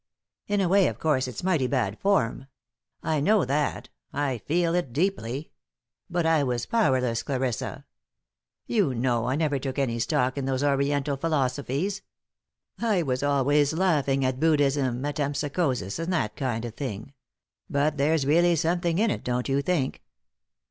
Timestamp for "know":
3.19-3.45, 8.95-9.27